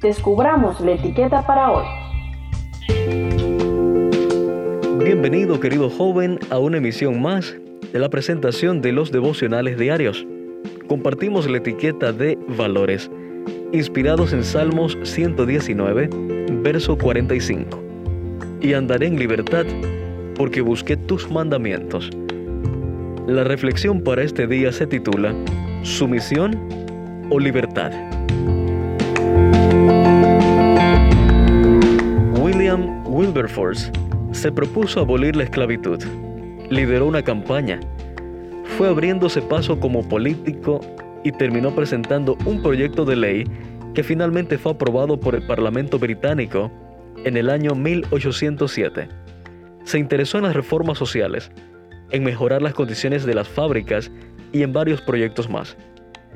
descubramos 0.00 0.80
la 0.80 0.92
etiqueta 0.92 1.46
para 1.46 1.70
hoy. 1.70 1.84
Bienvenido 5.04 5.60
querido 5.60 5.90
joven 5.90 6.38
a 6.50 6.58
una 6.58 6.78
emisión 6.78 7.20
más 7.20 7.54
de 7.92 7.98
la 7.98 8.08
presentación 8.08 8.80
de 8.80 8.92
los 8.92 9.12
devocionales 9.12 9.78
diarios. 9.78 10.26
Compartimos 10.88 11.48
la 11.48 11.58
etiqueta 11.58 12.12
de 12.12 12.38
valores, 12.56 13.10
inspirados 13.72 14.32
en 14.32 14.44
Salmos 14.44 14.98
119, 15.02 16.08
verso 16.62 16.96
45. 16.96 17.82
Y 18.60 18.72
andaré 18.72 19.06
en 19.06 19.18
libertad 19.18 19.66
porque 20.36 20.60
busqué 20.60 20.96
tus 20.96 21.30
mandamientos. 21.30 22.10
La 23.26 23.44
reflexión 23.44 24.02
para 24.02 24.22
este 24.22 24.46
día 24.46 24.72
se 24.72 24.86
titula 24.86 25.34
Sumisión 25.82 26.58
o 27.30 27.38
libertad. 27.38 28.13
Wilberforce 33.14 33.92
se 34.32 34.50
propuso 34.50 34.98
abolir 34.98 35.36
la 35.36 35.44
esclavitud. 35.44 36.02
Lideró 36.68 37.06
una 37.06 37.22
campaña. 37.22 37.78
Fue 38.76 38.88
abriéndose 38.88 39.40
paso 39.40 39.78
como 39.78 40.08
político 40.08 40.80
y 41.22 41.30
terminó 41.30 41.72
presentando 41.72 42.36
un 42.44 42.60
proyecto 42.60 43.04
de 43.04 43.14
ley 43.14 43.44
que 43.94 44.02
finalmente 44.02 44.58
fue 44.58 44.72
aprobado 44.72 45.20
por 45.20 45.36
el 45.36 45.46
Parlamento 45.46 45.96
británico 45.96 46.72
en 47.24 47.36
el 47.36 47.50
año 47.50 47.76
1807. 47.76 49.08
Se 49.84 49.98
interesó 50.00 50.38
en 50.38 50.44
las 50.44 50.56
reformas 50.56 50.98
sociales, 50.98 51.52
en 52.10 52.24
mejorar 52.24 52.62
las 52.62 52.74
condiciones 52.74 53.24
de 53.24 53.34
las 53.34 53.46
fábricas 53.46 54.10
y 54.52 54.64
en 54.64 54.72
varios 54.72 55.00
proyectos 55.00 55.48
más. 55.48 55.76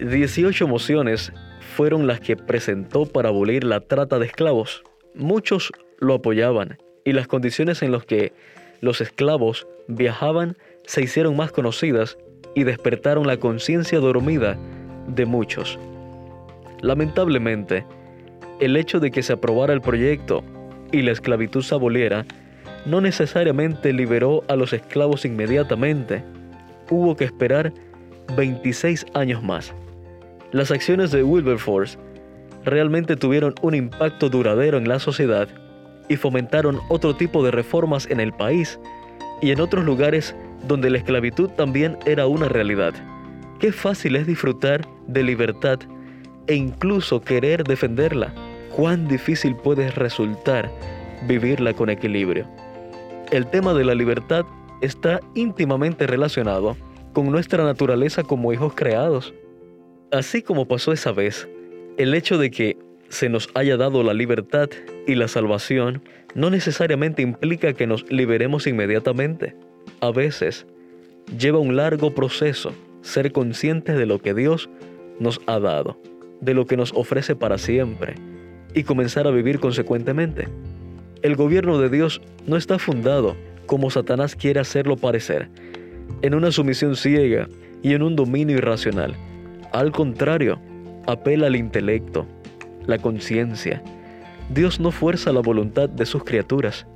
18 0.00 0.66
mociones 0.66 1.32
fueron 1.76 2.08
las 2.08 2.18
que 2.18 2.36
presentó 2.36 3.06
para 3.06 3.28
abolir 3.28 3.62
la 3.62 3.78
trata 3.78 4.18
de 4.18 4.26
esclavos. 4.26 4.82
Muchos 5.14 5.70
lo 5.98 6.14
apoyaban 6.14 6.78
y 7.04 7.12
las 7.12 7.26
condiciones 7.26 7.82
en 7.82 7.92
las 7.92 8.04
que 8.04 8.32
los 8.80 9.00
esclavos 9.00 9.66
viajaban 9.88 10.56
se 10.84 11.02
hicieron 11.02 11.36
más 11.36 11.52
conocidas 11.52 12.18
y 12.54 12.64
despertaron 12.64 13.26
la 13.26 13.38
conciencia 13.38 13.98
dormida 13.98 14.58
de 15.06 15.26
muchos. 15.26 15.78
Lamentablemente, 16.80 17.84
el 18.60 18.76
hecho 18.76 19.00
de 19.00 19.10
que 19.10 19.22
se 19.22 19.32
aprobara 19.32 19.72
el 19.72 19.80
proyecto 19.80 20.44
y 20.92 21.02
la 21.02 21.12
esclavitud 21.12 21.62
se 21.62 21.74
aboliera 21.74 22.26
no 22.86 23.00
necesariamente 23.00 23.92
liberó 23.92 24.44
a 24.48 24.56
los 24.56 24.72
esclavos 24.72 25.24
inmediatamente. 25.24 26.22
Hubo 26.90 27.16
que 27.16 27.24
esperar 27.24 27.72
26 28.36 29.06
años 29.14 29.42
más. 29.42 29.72
Las 30.52 30.70
acciones 30.70 31.10
de 31.10 31.22
Wilberforce 31.22 31.98
realmente 32.64 33.16
tuvieron 33.16 33.54
un 33.62 33.74
impacto 33.74 34.28
duradero 34.28 34.78
en 34.78 34.88
la 34.88 34.98
sociedad 34.98 35.48
y 36.08 36.16
fomentaron 36.16 36.80
otro 36.88 37.14
tipo 37.14 37.44
de 37.44 37.50
reformas 37.50 38.06
en 38.10 38.20
el 38.20 38.32
país 38.32 38.78
y 39.40 39.50
en 39.50 39.60
otros 39.60 39.84
lugares 39.84 40.34
donde 40.66 40.90
la 40.90 40.98
esclavitud 40.98 41.50
también 41.50 41.98
era 42.06 42.26
una 42.26 42.48
realidad. 42.48 42.94
Qué 43.60 43.72
fácil 43.72 44.16
es 44.16 44.26
disfrutar 44.26 44.86
de 45.06 45.22
libertad 45.22 45.78
e 46.46 46.54
incluso 46.54 47.20
querer 47.20 47.64
defenderla. 47.64 48.34
Cuán 48.76 49.06
difícil 49.06 49.54
puede 49.56 49.90
resultar 49.90 50.70
vivirla 51.26 51.72
con 51.74 51.90
equilibrio. 51.90 52.46
El 53.30 53.46
tema 53.46 53.72
de 53.74 53.84
la 53.84 53.94
libertad 53.94 54.44
está 54.80 55.20
íntimamente 55.34 56.06
relacionado 56.06 56.76
con 57.12 57.30
nuestra 57.30 57.64
naturaleza 57.64 58.22
como 58.22 58.52
hijos 58.52 58.74
creados. 58.74 59.32
Así 60.10 60.42
como 60.42 60.66
pasó 60.66 60.92
esa 60.92 61.12
vez, 61.12 61.48
el 61.96 62.14
hecho 62.14 62.38
de 62.38 62.50
que 62.50 62.76
se 63.08 63.28
nos 63.28 63.48
haya 63.54 63.76
dado 63.76 64.02
la 64.02 64.12
libertad 64.12 64.68
y 65.06 65.14
la 65.14 65.28
salvación 65.28 66.02
no 66.34 66.50
necesariamente 66.50 67.22
implica 67.22 67.72
que 67.72 67.86
nos 67.86 68.10
liberemos 68.10 68.66
inmediatamente. 68.66 69.54
A 70.00 70.10
veces 70.10 70.66
lleva 71.38 71.58
un 71.58 71.76
largo 71.76 72.14
proceso 72.14 72.72
ser 73.02 73.32
conscientes 73.32 73.96
de 73.96 74.06
lo 74.06 74.18
que 74.18 74.34
Dios 74.34 74.68
nos 75.20 75.40
ha 75.46 75.58
dado, 75.60 76.00
de 76.40 76.54
lo 76.54 76.66
que 76.66 76.76
nos 76.76 76.92
ofrece 76.92 77.36
para 77.36 77.58
siempre 77.58 78.14
y 78.74 78.82
comenzar 78.82 79.26
a 79.26 79.30
vivir 79.30 79.60
consecuentemente. 79.60 80.48
El 81.22 81.36
gobierno 81.36 81.78
de 81.78 81.88
Dios 81.88 82.20
no 82.46 82.56
está 82.56 82.78
fundado, 82.78 83.36
como 83.66 83.90
Satanás 83.90 84.36
quiere 84.36 84.60
hacerlo 84.60 84.96
parecer, 84.96 85.48
en 86.22 86.34
una 86.34 86.50
sumisión 86.50 86.96
ciega 86.96 87.48
y 87.82 87.94
en 87.94 88.02
un 88.02 88.16
dominio 88.16 88.56
irracional. 88.56 89.14
Al 89.72 89.92
contrario, 89.92 90.58
apela 91.06 91.46
al 91.46 91.56
intelecto, 91.56 92.26
la 92.86 92.98
conciencia. 92.98 93.82
Dios 94.50 94.80
no 94.80 94.90
fuerza 94.90 95.32
la 95.32 95.40
voluntad 95.40 95.88
de 95.88 96.06
sus 96.06 96.24
criaturas. 96.24 96.86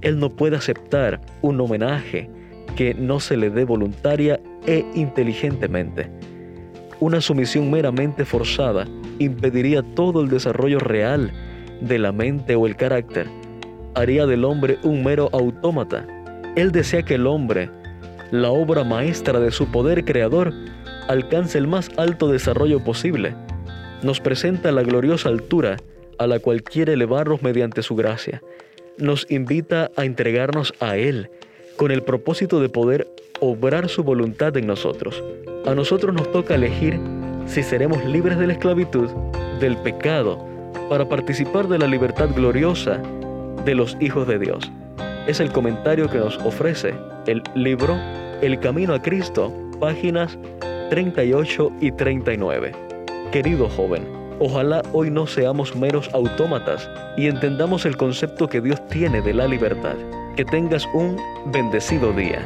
Él 0.00 0.18
no 0.18 0.30
puede 0.30 0.56
aceptar 0.56 1.20
un 1.40 1.60
homenaje 1.60 2.28
que 2.76 2.94
no 2.94 3.20
se 3.20 3.36
le 3.36 3.50
dé 3.50 3.64
voluntaria 3.64 4.40
e 4.66 4.84
inteligentemente. 4.94 6.10
Una 7.00 7.20
sumisión 7.20 7.70
meramente 7.70 8.24
forzada 8.24 8.86
impediría 9.18 9.82
todo 9.82 10.22
el 10.22 10.28
desarrollo 10.28 10.78
real 10.78 11.32
de 11.80 11.98
la 11.98 12.12
mente 12.12 12.54
o 12.54 12.66
el 12.66 12.76
carácter. 12.76 13.26
Haría 13.94 14.26
del 14.26 14.44
hombre 14.44 14.78
un 14.82 15.02
mero 15.02 15.28
autómata. 15.32 16.06
Él 16.56 16.72
desea 16.72 17.02
que 17.02 17.14
el 17.14 17.26
hombre, 17.26 17.70
la 18.30 18.50
obra 18.50 18.84
maestra 18.84 19.40
de 19.40 19.50
su 19.50 19.66
poder 19.66 20.04
creador, 20.04 20.52
alcance 21.08 21.58
el 21.58 21.66
más 21.66 21.90
alto 21.96 22.28
desarrollo 22.28 22.82
posible 22.84 23.34
nos 24.02 24.20
presenta 24.20 24.72
la 24.72 24.82
gloriosa 24.82 25.28
altura 25.28 25.76
a 26.18 26.26
la 26.26 26.38
cual 26.38 26.62
quiere 26.62 26.94
elevarnos 26.94 27.42
mediante 27.42 27.82
su 27.82 27.94
gracia. 27.94 28.42
Nos 28.98 29.26
invita 29.30 29.90
a 29.96 30.04
entregarnos 30.04 30.74
a 30.80 30.96
Él 30.96 31.30
con 31.76 31.90
el 31.90 32.02
propósito 32.02 32.60
de 32.60 32.68
poder 32.68 33.08
obrar 33.40 33.88
su 33.88 34.04
voluntad 34.04 34.56
en 34.56 34.66
nosotros. 34.66 35.22
A 35.66 35.74
nosotros 35.74 36.14
nos 36.14 36.30
toca 36.30 36.54
elegir 36.54 36.98
si 37.46 37.62
seremos 37.62 38.04
libres 38.04 38.38
de 38.38 38.46
la 38.46 38.52
esclavitud, 38.52 39.08
del 39.60 39.76
pecado, 39.78 40.44
para 40.88 41.08
participar 41.08 41.68
de 41.68 41.78
la 41.78 41.86
libertad 41.86 42.28
gloriosa 42.34 43.00
de 43.64 43.74
los 43.74 43.96
hijos 44.00 44.26
de 44.26 44.38
Dios. 44.38 44.70
Es 45.26 45.40
el 45.40 45.52
comentario 45.52 46.08
que 46.08 46.18
nos 46.18 46.36
ofrece 46.38 46.94
el 47.26 47.42
libro 47.54 47.96
El 48.40 48.58
Camino 48.60 48.94
a 48.94 49.02
Cristo, 49.02 49.52
páginas 49.80 50.38
38 50.90 51.72
y 51.80 51.92
39. 51.92 52.72
Querido 53.30 53.68
joven, 53.68 54.21
ojalá 54.42 54.82
hoy 54.92 55.10
no 55.10 55.26
seamos 55.26 55.76
meros 55.76 56.10
autómatas 56.12 56.90
y 57.16 57.28
entendamos 57.28 57.86
el 57.86 57.96
concepto 57.96 58.48
que 58.48 58.60
Dios 58.60 58.84
tiene 58.88 59.22
de 59.22 59.32
la 59.32 59.46
libertad. 59.46 59.94
Que 60.36 60.44
tengas 60.44 60.86
un 60.94 61.16
bendecido 61.52 62.12
día. 62.12 62.40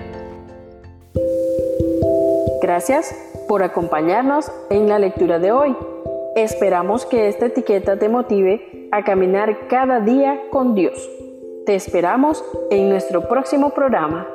Gracias 2.61 3.15
por 3.49 3.63
acompañarnos 3.63 4.51
en 4.71 4.89
la 4.89 4.99
lectura 4.99 5.39
de 5.39 5.53
hoy. 5.53 5.77
Esperamos 6.35 7.07
que 7.07 7.29
esta 7.29 7.47
etiqueta 7.47 7.99
te 7.99 8.09
motive 8.09 8.89
a 8.93 9.03
caminar 9.05 9.69
cada 9.69 10.01
día 10.01 10.43
con 10.51 10.75
Dios. 10.75 11.11
Te 11.65 11.75
esperamos 11.75 12.45
en 12.71 12.91
nuestro 12.91 13.29
próximo 13.29 13.71
programa. 13.71 14.27